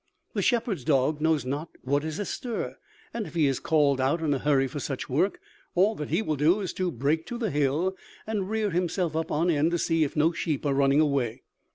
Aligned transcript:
The 0.33 0.41
shepherd's 0.41 0.83
dog 0.83 1.21
knows 1.21 1.45
not 1.45 1.69
what 1.83 2.03
is 2.03 2.17
astir; 2.17 2.75
and, 3.13 3.27
if 3.27 3.35
he 3.35 3.45
is 3.45 3.59
called 3.59 4.01
out 4.01 4.19
in 4.19 4.33
a 4.33 4.39
hurry 4.39 4.65
for 4.67 4.79
such 4.79 5.07
work, 5.07 5.39
all 5.75 5.93
that 5.93 6.09
he 6.09 6.23
will 6.23 6.37
do 6.37 6.59
is 6.59 6.73
to 6.73 6.89
break 6.91 7.27
to 7.27 7.37
the 7.37 7.51
hill, 7.51 7.95
and 8.25 8.49
rear 8.49 8.71
himself 8.71 9.15
up 9.15 9.29
on 9.29 9.51
end 9.51 9.69
to 9.69 9.77
see 9.77 10.03
if 10.03 10.15
no 10.15 10.31
sheep 10.31 10.65
are 10.65 10.73
running 10.73 11.01
away. 11.01 11.43